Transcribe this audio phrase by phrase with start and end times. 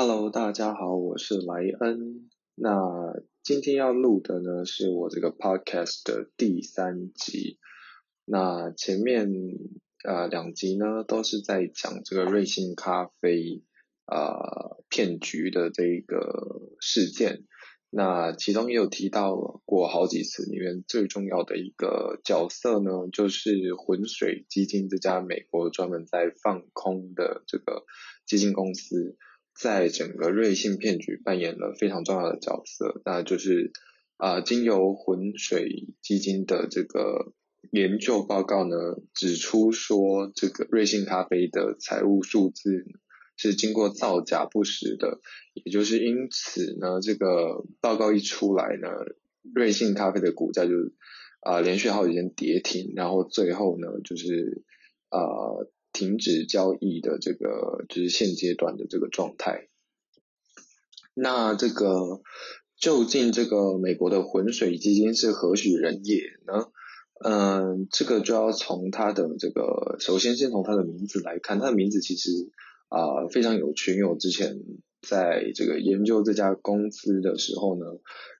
[0.00, 2.30] Hello，大家好，我是莱恩。
[2.54, 2.72] 那
[3.42, 7.58] 今天要录的呢，是我这个 podcast 的第三集。
[8.24, 9.28] 那前面
[10.04, 13.64] 呃两集呢，都是在讲这个瑞幸咖啡
[14.06, 17.42] 呃骗局的这一个事件。
[17.90, 19.34] 那其中也有提到
[19.64, 27.84] 过好几次，里面最重要的一个角色呢，就是浑水基金这家美国专门在放空的这个
[28.26, 29.16] 基金公司，
[29.58, 33.02] 在整个瑞幸骗局扮演了非常重要的角色。
[33.04, 33.72] 那就是
[34.16, 37.32] 啊，经由浑水基金的这个
[37.72, 38.76] 研究报告呢，
[39.14, 42.86] 指出说这个瑞幸咖啡的财务数字。
[43.40, 45.20] 是经过造假不实的，
[45.54, 48.88] 也就是因此呢，这个报告一出来呢，
[49.54, 50.72] 瑞幸咖啡的股价就
[51.42, 54.64] 啊连续好几天跌停，然后最后呢就是
[55.08, 55.20] 啊
[55.98, 59.68] 停止交易的这个就是现阶段的这个状态。
[61.14, 62.22] 那这个
[62.76, 66.68] 究竟这个美国的浑水基金是何许人也呢？
[67.24, 72.30] 嗯，这个就要从它的这个首先先从它的名字来看，它的名字其实。
[72.90, 74.60] 啊，非常有趣，因为我之前
[75.02, 77.84] 在这个研究这家公司的时候呢，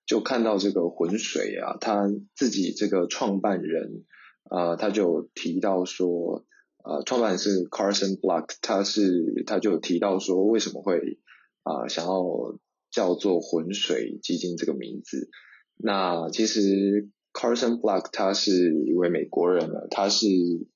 [0.07, 4.07] 就看到这个浑水啊，他自己这个创办人
[4.45, 6.47] 啊，他就提到说，
[6.85, 11.19] 呃，创办人是 Carson Block，他是他就提到说，为什么会
[11.63, 12.59] 啊想要
[12.91, 15.31] 叫做浑水基金这个名字？
[15.77, 20.27] 那其实 Carson Block 他是一位美国人了，他是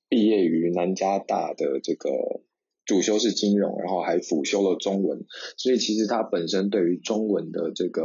[0.09, 2.09] 毕业于南加大的这个。
[2.85, 8.03] 主修是金融，然后还辅修了中文，所以其实他本身对于中文的这个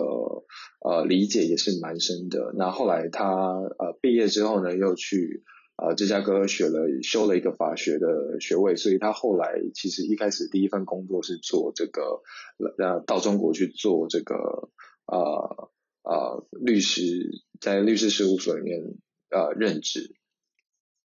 [0.81, 2.55] 呃理解也是蛮深的。
[2.57, 5.43] 那后来他呃毕业之后呢，又去
[5.79, 12.23] 呃芝加哥学了修了一个法学的学位，所以他后来其实一开始第一份工作是做这个
[12.77, 14.69] 呃到中国去做这个
[15.07, 15.71] 呃
[16.03, 18.81] 呃律师，在律师事务所里面
[19.31, 20.15] 呃任职。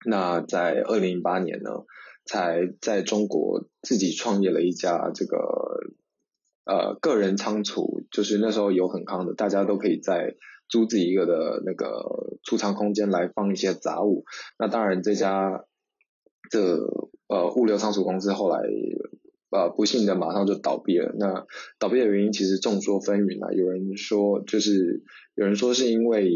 [0.05, 1.85] 那在二零零八年呢？
[2.25, 5.37] 才在中国自己创业了一家这个
[6.63, 10.37] 呃个人仓储，就是那时候有很康的，大家都可以在
[10.67, 14.25] 租自己一个的那个储藏空间来放一些杂物。
[14.57, 15.65] 那当然这家
[16.49, 16.77] 这
[17.27, 18.59] 呃物流仓储公司后来
[19.49, 21.13] 呃不幸的马上就倒闭了。
[21.17, 21.45] 那
[21.79, 25.03] 倒闭的原因其实众说纷纭啊，有人说就是
[25.35, 26.31] 有人说是因为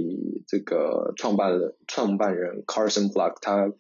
[0.47, 3.73] 这个创办人创办人 Carson Block 他。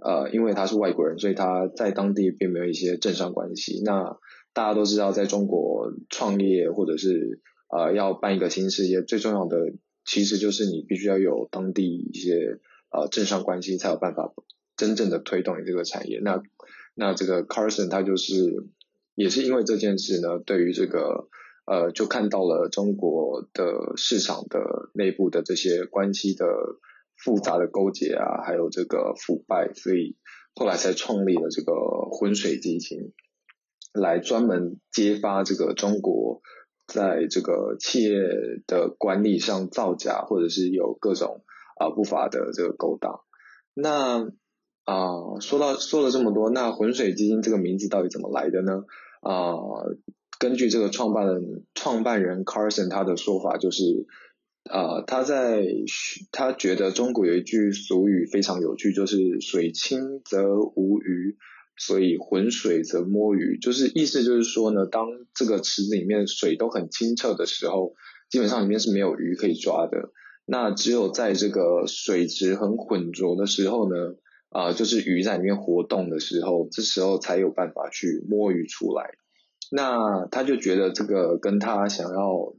[0.00, 3.82] 呃，因为他是外国人，所以他在当地并没有一些政商关系。
[3.84, 4.16] 那
[4.52, 9.56] 大家都知道，在中国创业或者是呃要办一个新事业，最重要的
[10.08, 12.58] 其实就是你必须要有当地一些
[12.90, 14.32] 呃政商关系，才有办法
[14.76, 16.18] 真正的推动你这个产业。
[16.22, 16.42] 那
[16.94, 18.34] 那这个 Carson 他就是
[19.14, 21.28] 也是因为这件事呢，对于这个
[21.66, 26.46] 呃就看到了中国的市场的内部的这些关系的。
[27.20, 30.16] 复杂的勾结啊，还有这个腐败，所以
[30.54, 31.72] 后来才创立了这个
[32.12, 33.12] 浑水基金，
[33.92, 36.42] 来专门揭发这个中国
[36.88, 38.18] 在这个企业
[38.66, 41.44] 的管理上造假，或者是有各种
[41.78, 43.20] 啊不法的这个勾当。
[43.74, 44.24] 那
[44.84, 48.82] 啊说到说了这么多，那浑水基金这个名字到底怎么来的呢？
[49.20, 49.54] 啊，
[50.40, 54.08] 根据这个创办人创办人 Carson 他的说法就是。
[54.64, 55.64] 啊，他在
[56.30, 61.38] 他觉得中国有一句俗语非常有趣，就是水清则无鱼，
[61.78, 63.58] 所以浑水则摸鱼。
[63.58, 67.94] 就是意思就是说呢，当这个池子里面水都很清澈的时候，
[68.28, 70.10] 基本上里面是没有鱼可以抓的。
[70.44, 73.96] 那只有在这个水质很浑浊的时候呢，
[74.50, 79.10] 啊，就是鱼在里面活动的时候，这时候才有办法去摸鱼出来。
[79.70, 82.54] 那他就觉得这个跟他想要。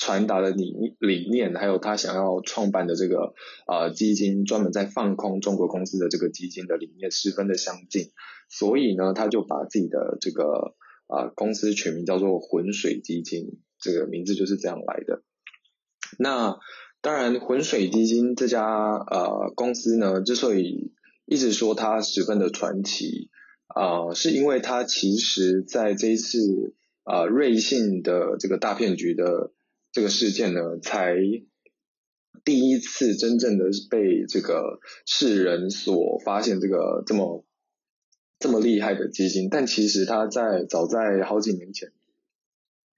[0.00, 3.34] 传达的理理念，还有他想要创办的这个
[3.66, 8.10] 呃基金，专门在放空中国公司的这个基金的理念十分的相近，
[8.48, 10.74] 所以呢，他就把自己的这个
[11.06, 15.22] 啊公司取名叫做浑水基金，这个名字就是这样来的。
[16.18, 16.56] 那
[17.02, 20.94] 当然，浑水基金这家呃公司呢，之所以
[21.26, 23.28] 一直说它十分的传奇
[23.66, 26.74] 啊，是因为它其实在这一次
[27.04, 29.52] 啊瑞信的这个大骗局的。
[29.92, 31.16] 这个事件呢，才
[32.44, 37.44] 第一次真正的被这个世人所发现，这个这么
[38.38, 39.48] 这么厉害的基金。
[39.50, 41.92] 但其实他在早在好几年前，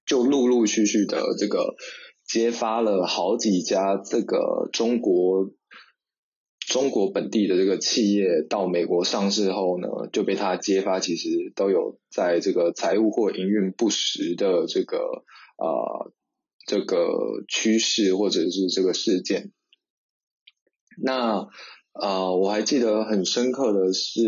[0.07, 1.77] 就陆陆续续的这个
[2.25, 5.51] 揭发了好几家这个中国
[6.61, 15.25] 中国本地的这个企业到美国上市后呢，就被他揭发，其实都有在这个财务或营运不实的这个
[15.57, 16.13] 啊
[16.67, 17.09] 这个
[17.49, 19.53] 趋势或者是这个事件。
[21.03, 21.49] 那
[21.93, 24.21] 啊，我还记得很深刻的是，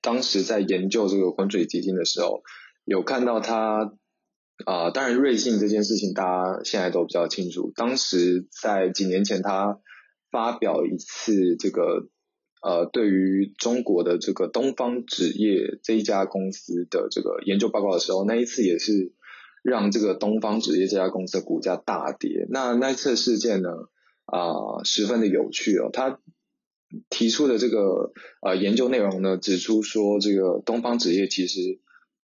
[0.00, 2.42] 当时在研究这个浑水基金的时候，
[2.84, 3.92] 有看到他
[4.64, 9.80] 啊，当然瑞信这件事情大家现在都比较清楚，当时在几年前他。
[10.32, 12.08] 发表一次这个
[12.62, 19.12] 呃，对于中国的这个东方纸业这一家公司的这个研究报告的时候，那一次也是
[19.62, 22.46] 让这个东方纸业这家公司的股价大跌。
[22.50, 23.70] 那那次事件呢
[24.26, 25.90] 啊，十分的有趣哦。
[25.92, 26.18] 他
[27.08, 31.80] 提出的这个呃研究内容呢，指出说这个东方纸业其实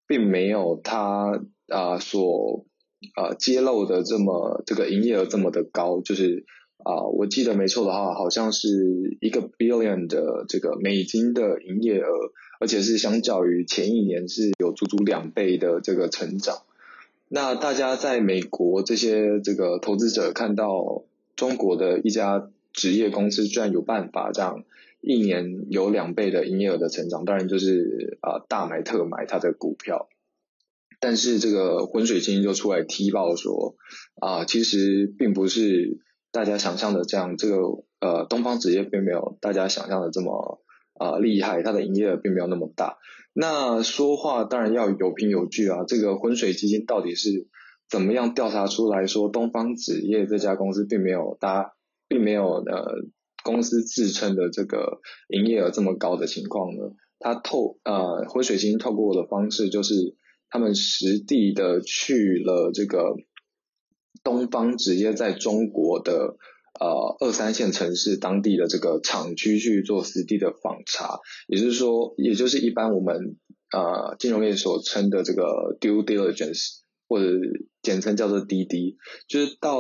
[0.06, 2.66] 并没有他啊所
[3.14, 6.44] 啊揭露的这么这个营业额这么的高，就是。
[6.84, 12.06] 啊，我记得没错的话，好像是一个 billion 的这个美金的营业额，
[12.60, 16.58] 而且是相较于前一年是有足足两倍的这个成长。
[17.28, 24.64] 那大家在美国这些这个投资者看到中国的一家职业公司居然有办法这样
[25.00, 30.08] 一年有两倍的营业额的成长，当然就是啊大买特买它的股票。
[31.00, 33.76] 但是这个浑水清就出来踢爆说
[34.20, 36.00] 啊，其实并不是。
[36.32, 37.56] 大家想象的这样，这个
[37.98, 40.60] 呃东方职业并没有大家想象的这么
[40.98, 42.98] 啊厉害，它的营业额并没有那么大。
[43.32, 47.48] 那说话当然要有凭有据啊，这个浑水基金到底是
[47.88, 51.74] 怎么样调查出来说东方纸业这家公司并没有大，
[52.08, 53.04] 并没有呃
[53.44, 56.92] 公司自称的这个营业额这么高的情况呢？
[57.18, 60.16] 他透呃浑水基金透过的方式就是
[60.50, 63.16] 他们实地的去了这个。
[64.24, 66.36] 东方纸业在中国的
[66.78, 73.36] 呃二三线城市当地的这个厂区去做实地的访查，也就是说，也就是一般我们
[73.72, 77.26] 呃金融业所称的这个 due diligence 或者
[77.82, 78.96] 简称叫做滴滴，
[79.28, 79.78] 就是到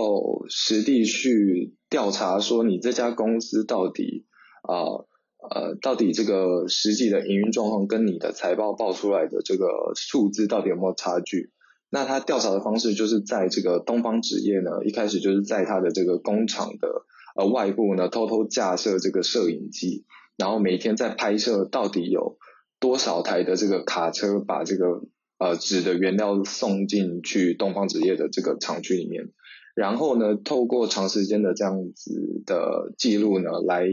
[0.48, 4.24] 实地去调查，说你这家公司到底
[4.62, 5.04] 啊
[5.50, 11.50] 呃到底这个实际的营运状况跟你的财报报出来的这个数字到底有没有差距？
[11.96, 20.04] 那他调查的方式就是在这个东方纸业呢，一开始就是在他的这个工厂的呃外部呢偷偷架设这个摄影机，
[20.36, 22.36] 然后每天在拍摄到底有
[22.80, 25.04] 多少台的这个卡车把这个
[25.38, 29.30] 呃纸的原料送进去东方纸业的这个厂区里面，
[29.74, 33.86] 然后呢透过长时间的这样子的记录呢来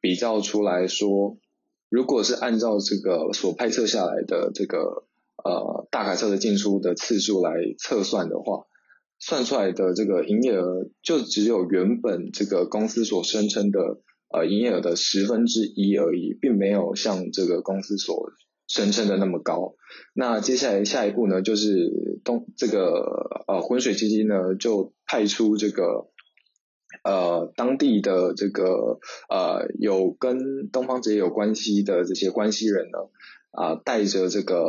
[0.00, 1.38] 比较出来说，
[1.90, 5.07] 如果是按照这个所拍摄下来的这个。
[5.44, 8.66] 呃，大卡车的进出的次数来测算的话，
[9.18, 18.30] 算出来的这个营业额就只有原本这个公司所声称的呃营业额的十分之一而已，并没有像这个公司所
[18.66, 19.74] 声称的那么高。
[20.14, 26.10] 那接下来下一步呢，就是东这个呃浑水基金呢就派出这个
[27.04, 28.98] 呃当地的这个
[29.28, 32.98] 呃有跟东方职业有关系的这些关系人呢。
[33.50, 34.60] 啊，带着这个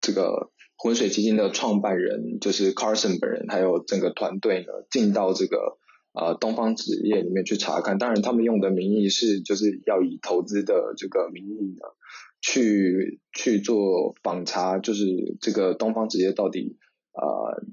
[0.00, 5.78] 这个浑水基金的创办人，就是 Carson 本人，还有整个团队呢，进到这个
[6.12, 7.96] 啊东方纸业里面去查看。
[7.96, 11.86] 当然，他们用的名义是就是要以投资的这个名义呢，
[12.42, 15.06] 去去做访查，就是
[15.40, 16.76] 这个东方纸业到底
[17.12, 17.22] 啊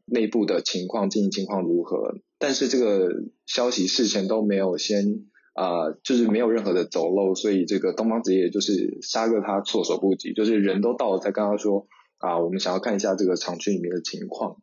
[0.06, 2.14] 内部的情况、经营情况如何。
[2.40, 3.10] 但是这个
[3.46, 5.26] 消息事前都没有先。
[5.58, 11.88] 啊，就是没有任何的走漏，所以这个东方职业就是杀个他措手不及，就是人都到了才跟他说
[12.20, 14.58] 啊，我们想要看一下这个厂区里面的情况。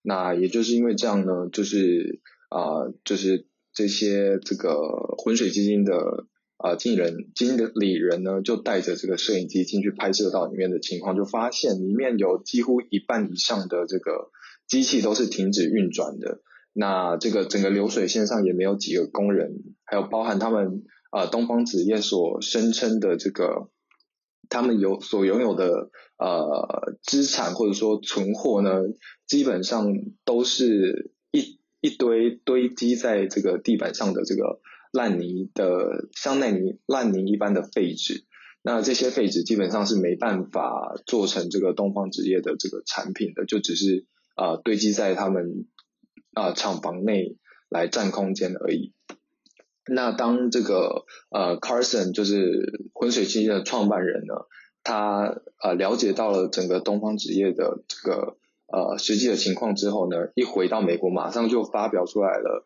[0.00, 2.20] 那也就是因为这样呢，就是
[2.50, 4.78] 啊，就是这些这个
[5.18, 14.30] 浑水基金的啊经理人、经理人呢，就带着这个摄影机进去拍摄到里面的情况，就发现里面有几乎一半以上的这个
[14.68, 16.42] 机器都是停止运转的。
[16.80, 23.68] 那这个整个流水线上也没有几个工人，还有包含他们啊东方纸业所声称的这个
[24.48, 28.82] 他们有所拥有的呃资产或者说存货呢，
[29.26, 29.92] 基本上
[30.24, 34.60] 都是一一堆堆积在这个地板上的这个
[34.92, 38.24] 烂泥的像烂泥烂泥一般的废纸。
[38.62, 44.06] 那这些废纸基本上是没办法做成这个东方纸业的这个产品的，就只是
[44.36, 45.66] 啊堆积在他们。
[46.38, 47.36] 啊，厂房内
[47.68, 48.92] 来占空间而已。
[49.90, 54.34] 那当这个呃，Carson 就是浑水基金的创办人呢，
[54.84, 62.64] 他呃了解到了整个东方纸业的这个呃实际的情况之后呢，一回到美国，马上就发表出来了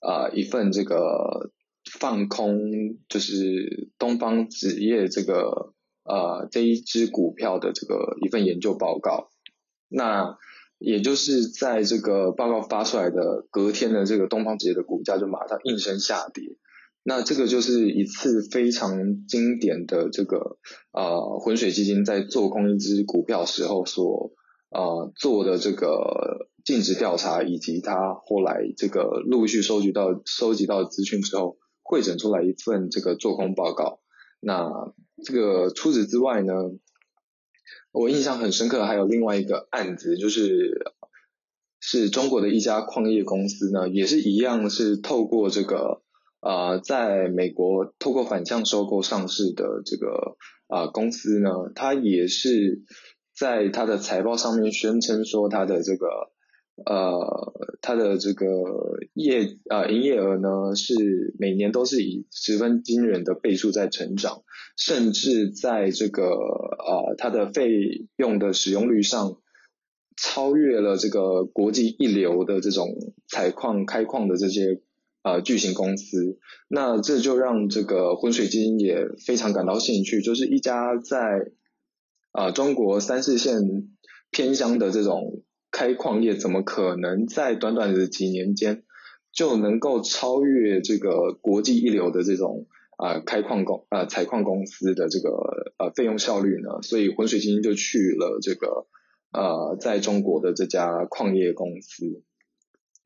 [0.00, 1.52] 啊一份这个
[1.84, 5.74] 放空就是东方纸业这个
[6.04, 9.28] 呃这一支股票的这个一份研究报告。
[9.88, 10.38] 那
[10.84, 16.56] 也就是在这个报告发出来的隔天的这个东方纸业的股价就马上应声下跌。
[17.04, 20.58] 那这个就是一次非常经典的这个
[20.92, 24.32] 呃浑水基金在做空一只股票时候所
[24.70, 33.98] 呃做的这个尽职调查，以及他后来这个陆续收集到收集到资讯之后，汇整出来一份这个做空报告。
[34.38, 34.70] 那
[35.24, 36.52] 这个除此之外呢，
[37.92, 40.92] 我印象很深刻，还有另外一个案子，就是
[41.80, 46.02] 是中国的一家矿业公司呢，也是一样是透过这个。
[46.44, 52.82] 啊，在美国透过反向收购上市的这个啊公司呢，它也是
[53.32, 56.08] 在它的财报上面宣称说，它的这个
[56.86, 58.46] 呃，它的这个
[59.14, 64.42] 业啊营业额呢是每年都是以十分惊人的倍数在成长，
[64.76, 69.36] 甚至在这个啊它的费用的使用率上
[70.16, 72.88] 超越了这个国际一流的这种
[73.28, 74.82] 采矿开矿的这些。
[75.24, 81.52] 呃，巨型公司，那这就让这个浑水基金也非常感到兴趣，就是一家在
[82.32, 83.54] 啊中国三四线
[84.32, 88.84] 偏乡的这种开矿业，怎么可能在短短的几年间
[89.32, 92.66] 就能够超越这个国际一流的这种
[92.98, 96.82] 啊开矿公啊采矿公司的这个呃费用效率呢？
[96.82, 98.86] 所以浑水基金就去了这个
[99.32, 102.22] 呃在中国的这家矿业公司。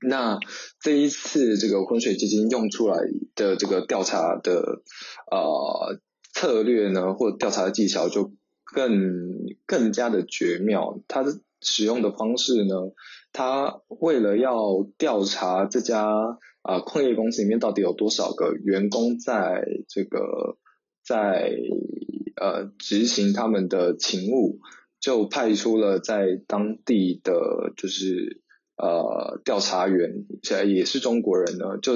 [0.07, 0.39] 那
[0.81, 2.99] 这一次这个浑水基金用出来
[3.35, 4.83] 的这个调查的
[5.31, 6.01] 呃
[6.35, 8.91] 策略呢，或调查的技巧就更
[9.65, 11.01] 更加的绝妙。
[11.09, 12.75] 它的使用的方式呢，
[13.33, 16.07] 他为了要调查这家
[16.63, 20.57] 啊矿业公司里面到底有多少个员工在这个
[21.05, 21.53] 在
[22.41, 24.59] 呃执行他们的勤务，
[25.01, 28.43] 就派出了在当地的就是。
[28.79, 31.93] 呃，调查员现在也是中国人呢，就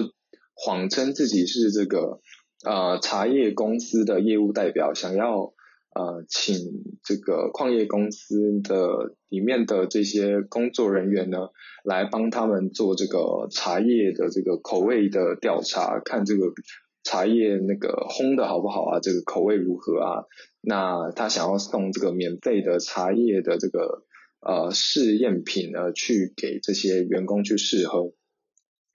[0.55, 2.23] 谎称自己是这个
[2.65, 5.53] 呃茶叶公司的业务代表，想要
[6.01, 6.57] 呃请
[7.05, 11.51] 这个矿业公司的里面的这些工作人员呢，
[11.85, 16.53] 来帮他们做这个茶叶的这个口味的调查，看这个
[17.03, 20.25] 茶叶那个烘的好不好啊，这个口味如何啊？
[20.63, 24.05] 那他想要送这个免费的茶叶的这个。
[24.43, 28.15] 呃，试验品呢，去给这些员工去试喝。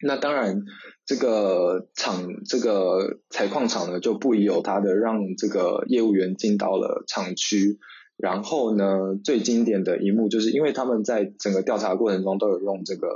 [0.05, 0.63] 那当然，
[1.05, 7.79] 这个厂这个采矿厂呢，就不宜有他的，让这个业务员进到了厂区。
[8.15, 13.07] 然后呢，最经典的一幕，就是因为他们在整个调查过程中都有用这个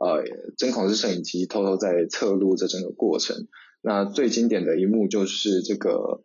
[0.00, 0.24] 呃
[0.56, 3.46] 针孔式摄影机偷偷在测录这整个过程。
[3.82, 6.24] 那最经典的一幕就是这个。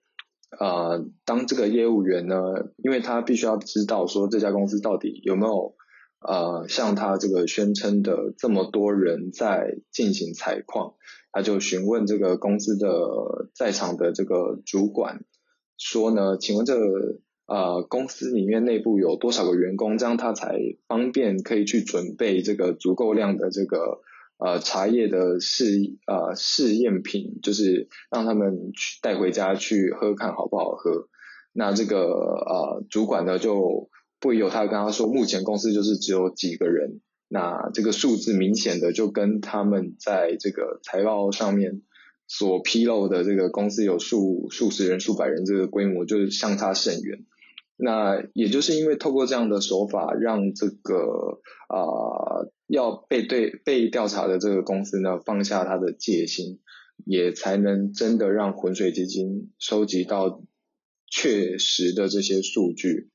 [0.58, 2.38] 呃，当这个业务员呢，
[2.78, 5.76] 因为他必须要知道说这家公司到底有没有
[6.20, 10.96] 呃像他这个宣称的这么多人在进行采矿，
[11.32, 15.26] 他就询问这个公司的在场的这个主管
[15.78, 24.02] 说呢，请问这个呃公司里面内部有多少个员工，这样他才方便可以去准备这个足够量的这个。
[24.40, 25.66] 呃，茶叶的试
[26.06, 31.08] 呃试验品，就是让他们去带回家去喝，看好不好喝。
[31.54, 37.02] 那这个呃主管呢，就不由他跟他说，目前公司就是只有几个人。
[37.30, 41.82] 那这个数字明显的就跟他们在这个财报上面
[42.26, 47.26] 所披露的这个公司有数数十人、数百人这个规模，就是相差甚远。
[47.76, 56.60] 那也就是因为透过这样的手法，让这个啊要被对被调查的这个公司呢放下他的戒心，
[57.06, 60.42] 也才能真的让浑水基金收集到
[61.12, 63.10] 确实的这些数据。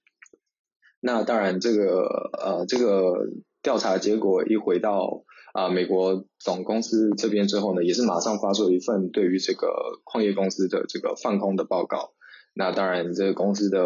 [1.04, 3.26] 那当然，这个呃这个
[3.60, 9.66] 调查结果一回到啊美国总公司这边之后呢，也是马上发出一份对于这个
[10.04, 12.12] 矿业公司的这个放空的报告。
[12.54, 13.80] 那当然，这个公司的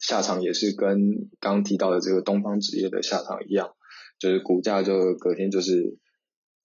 [0.00, 3.70] 下场也是跟刚提到的这个东方纸业的下场一样，
[4.18, 5.98] 就是股价就隔天就是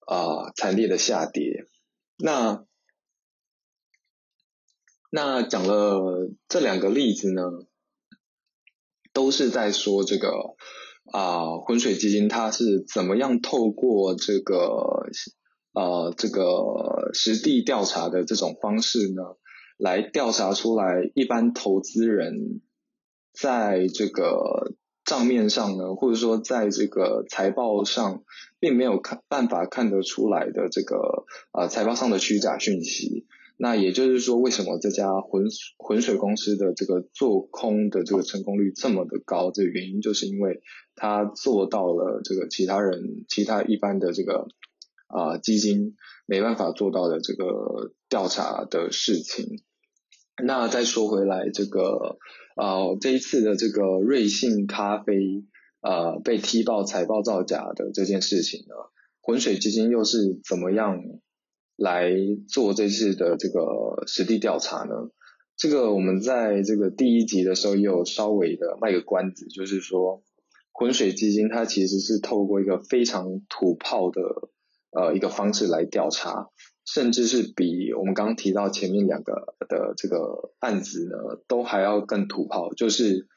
[0.08, 1.67] 啊惨烈的下跌。
[2.17, 2.65] 那
[5.12, 7.43] 那讲了这两个例子呢，
[9.13, 10.56] 都是在说这个
[11.12, 15.10] 啊浑水基金它是怎么样透过这个
[15.74, 19.22] 呃这个实地调查的这种方式呢？
[19.77, 22.62] 来调查出来，一般投资人
[23.34, 28.24] 在这个账面上呢，或者说在这个财报上，
[28.60, 33.25] 并没有看办法看得出来的这个呃财报上的虚假讯息。
[33.63, 35.44] 那也就是说，为什么这家浑
[35.77, 39.51] 浑水公司的这个做空的这个成功率这么的高？
[39.51, 40.62] 这个原因就是因为
[40.96, 44.48] 它做到了这个其他人、其他一般的这个
[45.06, 49.46] 啊基金没办法做到的这个调查的事情。
[50.44, 52.18] 那再说回来，这个
[52.56, 55.46] 啊这一次的这个瑞幸咖啡
[55.82, 58.74] 啊被踢爆财报造假的这件事情呢，
[59.22, 60.18] 浑水基金又是
[60.50, 60.98] 怎么样？
[61.81, 62.11] 来
[62.47, 65.09] 做这次的这个实地调查呢？
[65.57, 70.21] 这个我们在这个第一集的时候也有稍微的卖个关子，就是说
[70.71, 74.21] 浑水基金它其实是透过一个非常土炮的
[74.91, 76.50] 呃一个方式来调查，
[76.85, 83.27] 甚至是比我们刚刚提到前面两个的这个案子呢都还要更土炮，就是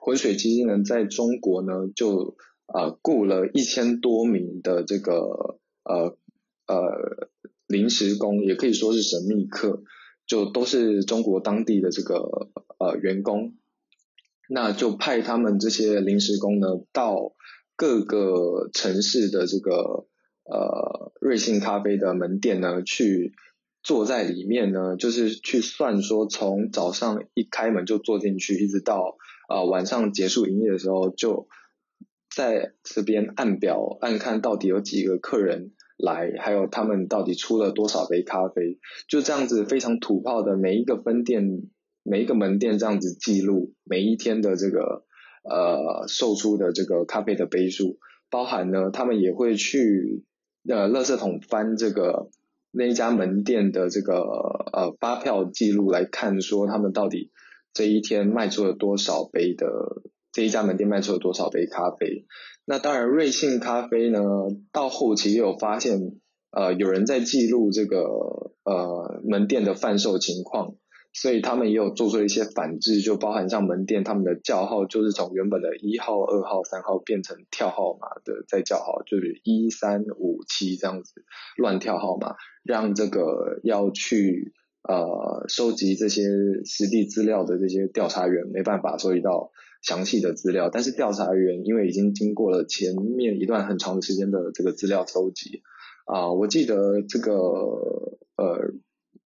[0.00, 6.16] 浑水基金呢在中国呢就呃雇了一千多名的这个呃
[6.66, 7.28] 呃。
[7.72, 9.82] 临时工也可以说是神秘客，
[10.26, 13.56] 就都是中国当地的这个呃员工，
[14.48, 17.32] 那就派他们这些临时工呢到
[17.74, 20.06] 各个城市的这个
[20.44, 23.32] 呃瑞幸咖啡的门店呢去
[23.82, 29.16] 坐在里面呢，就是去算说从早上一开门就坐进去，一直到
[29.48, 31.48] 啊晚上结束营业的时候，就
[32.28, 35.72] 在这边按表按看到底有几个客人。
[36.02, 38.80] 来，还有他们到底出了多少杯咖啡？
[39.08, 41.68] 就这样子非常土炮的每一个分店、
[42.02, 45.04] 每一个门店这样子记录每一天的这个
[45.44, 47.98] 呃售出的这个咖啡的杯数，
[48.30, 50.24] 包含呢，他们也会去
[50.68, 52.30] 呃垃圾桶翻这个
[52.72, 54.16] 那一家门店的这个
[54.72, 57.30] 呃发票记录来看，说他们到底
[57.72, 60.02] 这一天卖出了多少杯的
[60.32, 62.26] 这一家门店卖出了多少杯咖啡。
[62.64, 64.20] 那当然，瑞幸咖啡呢，
[64.72, 65.98] 到后期也有发现，
[66.52, 67.98] 呃，有人在记录这个
[68.64, 70.76] 呃门店的贩售情况，
[71.12, 81.24] 所以他们也有做出一些反制，就包含像门店他们的叫号，就是从原本的一号、二号、三号变成跳号码的再叫号，就是一三五七这样子
[81.56, 84.52] 乱跳号码，让这个要去
[84.88, 86.22] 呃收集这些
[86.64, 89.50] 实地资料的这些调查员没办法收集到。
[89.82, 95.62] 详细的资料，但是调查员因为已经经过了前面一段很长的时间的这个资料搜集，
[96.06, 98.72] 啊，我记得这个呃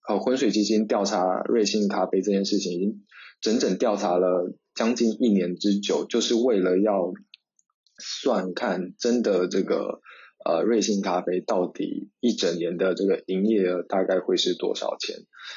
[0.09, 3.05] 呃浑水基金调查瑞幸咖啡这件事情，已经
[3.41, 7.13] 整整调查了将近一年之久，就是为了要
[7.99, 10.01] 算看真的这个。
[10.47, 15.17] 呃，瑞幸咖啡到底一整年的这个营业额大概会是多少钱？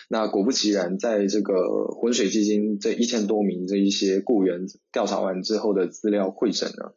[0.09, 6.93] 那果不其然，在这个浑水基金这一千多名这一些雇员调查完之后的资料会诊呢，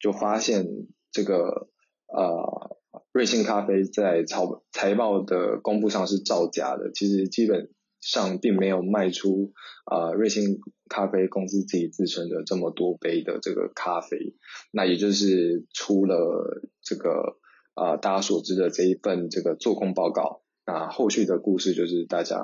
[0.00, 0.66] 就发现
[1.12, 1.68] 这个
[2.08, 2.76] 呃
[3.12, 4.40] 瑞幸咖啡在财
[4.72, 7.70] 财报的公布上是造假的，其实基本。
[8.06, 9.52] 上并没有卖出
[9.84, 14.36] 啊瑞幸咖啡公司自己自称的这么多杯的这个咖啡，
[14.70, 17.40] 那也就是出了这个
[17.74, 22.38] 啊大家所知的这一份这个做空报告，那后续的故事就是大家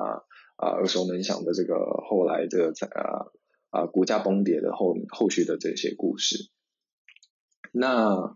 [0.56, 1.76] 啊耳熟能详的这个
[2.08, 3.30] 后来这个啊
[3.70, 6.50] 啊股价崩跌的后后续的这些故事。
[7.70, 8.34] 那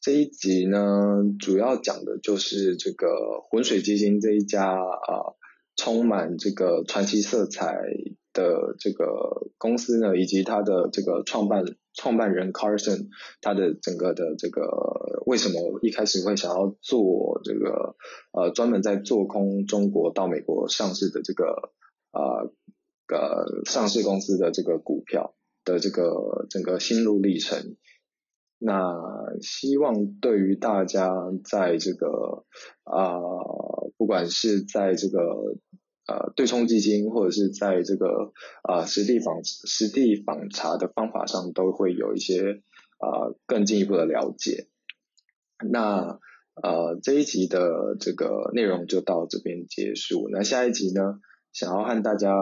[0.00, 3.06] 这一集呢，主要讲的就是这个
[3.48, 5.37] 浑水基金这一家啊。
[5.78, 7.78] 充满这个传奇色彩
[8.34, 11.64] 的这个公司呢，以及它的这个创办
[11.94, 13.08] 创办人 Carson，
[13.40, 17.96] 他的整个的这个为什么一开始会想要做这个
[18.32, 21.72] 呃专门在做空中国到美国上市的这个
[22.12, 22.52] 呃
[23.08, 27.76] 呃上市公司的这个股票的这个整个心路历程。
[28.60, 28.92] 那
[29.40, 31.12] 希望对于大家
[31.44, 32.44] 在这个
[32.82, 33.14] 啊，
[33.96, 35.20] 不管是在这个
[36.08, 42.62] 呃对冲基金，或者是在这个啊实地访实地访查的方法上，都会有一些
[42.98, 44.66] 啊更进一步的了解。
[45.70, 46.18] 那
[46.60, 50.28] 呃这一集的这个内容就到这边结束。
[50.32, 51.20] 那下一集呢，
[51.52, 52.34] 想要和大家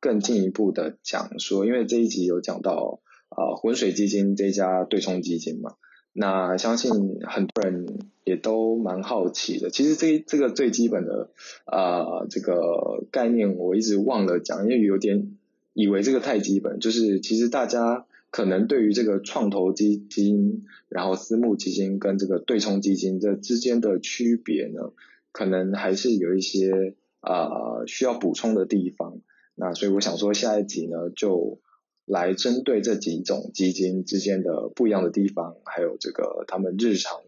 [0.00, 3.00] 更进一步的讲说，因为这一集有讲到。
[3.30, 5.74] 啊，浑水基金这家对冲基金嘛，
[6.12, 7.86] 那相信很多人
[8.24, 9.70] 也都蛮好奇的。
[9.70, 11.30] 其实这这个最基本的
[11.64, 15.36] 啊这个概念我一直忘了讲，因为有点
[15.74, 16.80] 以为这个太基本。
[16.80, 24.92] 就是其实大家可能对于这个创投基金、然后私募基金跟这个对冲基金这之间的区别呢，
[25.30, 29.20] 可能还是有一些啊需要补充的地方。
[29.54, 31.60] 那所以我想说下一集呢就。
[32.08, 37.20] 来针对这几种基金之间的不一样的地方，还有这个他们日常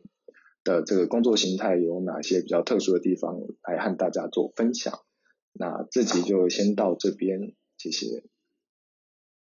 [0.64, 5.01] 的这个工作形态有哪些比较特殊的地方，来和大家做分享。
[5.53, 8.25] 那这集就先到这边，谢谢。